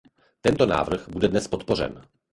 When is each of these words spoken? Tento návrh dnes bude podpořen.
Tento 0.41 0.65
návrh 0.65 1.09
dnes 1.09 1.45
bude 1.47 1.49
podpořen. 1.49 2.05